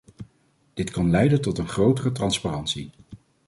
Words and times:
Dit 0.73 0.89
kan 0.89 1.09
leiden 1.09 1.41
tot 1.41 1.57
een 1.57 1.67
grotere 1.67 2.11
transparantie. 2.11 2.89